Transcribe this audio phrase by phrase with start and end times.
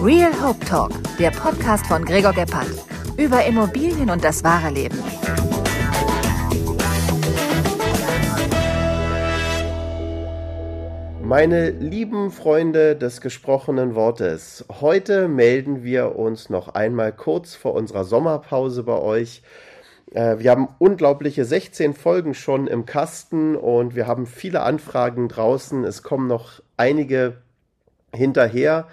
[0.00, 2.70] Real Hope Talk, der Podcast von Gregor Gebhardt.
[3.16, 4.96] Über Immobilien und das wahre Leben.
[11.20, 18.04] Meine lieben Freunde des gesprochenen Wortes, heute melden wir uns noch einmal kurz vor unserer
[18.04, 19.42] Sommerpause bei euch.
[20.12, 25.82] Äh, wir haben unglaubliche 16 Folgen schon im Kasten und wir haben viele Anfragen draußen.
[25.82, 27.38] Es kommen noch einige
[28.14, 28.86] hinterher.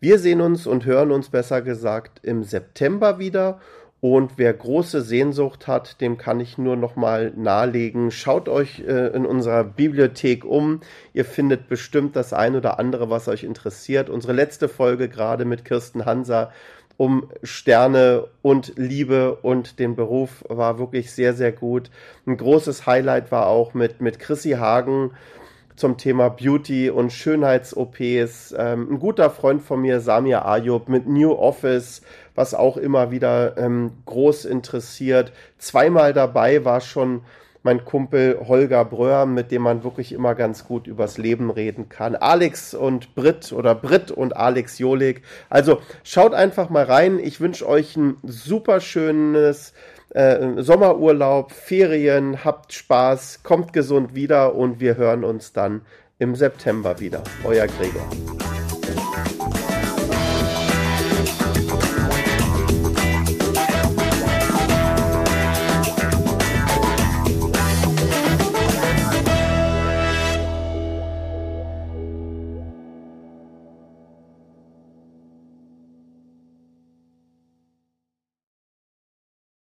[0.00, 3.60] Wir sehen uns und hören uns besser gesagt im September wieder
[4.00, 8.10] und wer große Sehnsucht hat, dem kann ich nur noch mal nahelegen.
[8.10, 10.80] Schaut euch äh, in unserer Bibliothek um.
[11.12, 14.08] Ihr findet bestimmt das ein oder andere, was euch interessiert.
[14.08, 16.50] Unsere letzte Folge gerade mit Kirsten Hanser
[16.96, 21.90] um Sterne und Liebe und den Beruf war wirklich sehr, sehr gut.
[22.26, 25.10] Ein großes Highlight war auch mit, mit Chrissy Hagen
[25.76, 28.54] zum Thema Beauty und Schönheits-OPs.
[28.56, 32.02] Ähm, ein guter Freund von mir, Samir Ayub, mit New Office,
[32.34, 35.32] was auch immer wieder ähm, groß interessiert.
[35.58, 37.22] Zweimal dabei war schon
[37.62, 42.16] mein Kumpel Holger Bröhr, mit dem man wirklich immer ganz gut übers Leben reden kann.
[42.16, 45.22] Alex und Brit oder Brit und Alex Jolik.
[45.50, 47.18] Also schaut einfach mal rein.
[47.18, 49.74] Ich wünsche euch ein super schönes
[50.10, 55.82] äh, Sommerurlaub, Ferien, habt Spaß, kommt gesund wieder und wir hören uns dann
[56.18, 57.22] im September wieder.
[57.44, 58.08] Euer Gregor.